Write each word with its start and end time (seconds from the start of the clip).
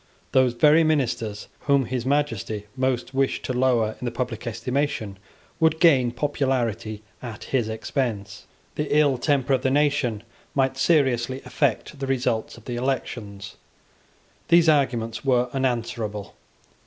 Those 0.31 0.53
very 0.53 0.83
ministers 0.83 1.47
whom 1.69 1.85
His 1.85 2.07
Majesty 2.07 2.65
most 2.75 3.13
wished 3.13 3.45
to 3.45 3.53
lower 3.53 3.95
in 4.01 4.05
the 4.05 4.09
public 4.09 4.47
estimation 4.47 5.19
would 5.59 5.79
gain 5.79 6.09
popularity 6.09 7.03
at 7.21 7.43
his 7.43 7.69
expense. 7.69 8.47
The 8.73 8.97
ill 8.97 9.19
temper 9.19 9.53
of 9.53 9.61
the 9.61 9.69
nation 9.69 10.23
might 10.55 10.75
seriously 10.75 11.39
affect 11.45 11.99
the 11.99 12.07
result 12.07 12.57
of 12.57 12.65
the 12.65 12.77
elections. 12.77 13.57
These 14.47 14.67
arguments 14.67 15.23
were 15.23 15.51
unanswerable. 15.53 16.33